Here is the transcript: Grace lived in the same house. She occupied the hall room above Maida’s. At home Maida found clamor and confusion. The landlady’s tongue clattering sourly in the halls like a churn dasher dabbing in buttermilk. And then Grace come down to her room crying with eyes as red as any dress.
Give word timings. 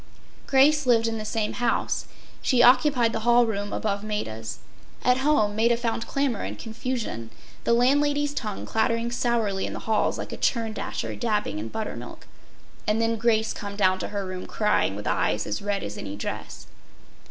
Grace 0.47 0.87
lived 0.87 1.05
in 1.07 1.19
the 1.19 1.23
same 1.25 1.53
house. 1.53 2.07
She 2.41 2.63
occupied 2.63 3.13
the 3.13 3.19
hall 3.19 3.45
room 3.45 3.71
above 3.71 4.03
Maida’s. 4.03 4.57
At 5.03 5.17
home 5.19 5.55
Maida 5.55 5.77
found 5.77 6.07
clamor 6.07 6.41
and 6.41 6.57
confusion. 6.57 7.29
The 7.65 7.73
landlady’s 7.73 8.33
tongue 8.33 8.65
clattering 8.65 9.11
sourly 9.11 9.67
in 9.67 9.73
the 9.73 9.81
halls 9.85 10.17
like 10.17 10.31
a 10.31 10.37
churn 10.37 10.73
dasher 10.73 11.15
dabbing 11.15 11.59
in 11.59 11.67
buttermilk. 11.67 12.25
And 12.87 12.99
then 12.99 13.15
Grace 13.17 13.53
come 13.53 13.75
down 13.75 13.99
to 13.99 14.07
her 14.07 14.25
room 14.25 14.47
crying 14.47 14.95
with 14.95 15.05
eyes 15.05 15.45
as 15.45 15.61
red 15.61 15.83
as 15.83 15.99
any 15.99 16.15
dress. 16.15 16.65